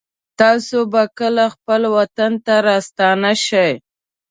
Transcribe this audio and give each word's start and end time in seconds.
تاسو 0.39 0.77
به 0.91 1.03
کله 1.17 1.45
خپل 1.53 1.81
وطن 1.95 2.31
ته 2.45 2.55
راستانه 2.67 3.31
شئ 3.45 3.73